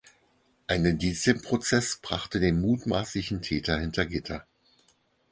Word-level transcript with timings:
Ein 0.65 0.83
Indizienprozess 0.85 1.99
brachte 2.01 2.39
den 2.39 2.59
mutmaßlichen 2.59 3.43
Täter 3.43 3.77
hinter 3.77 4.07
Gitter. 4.07 4.47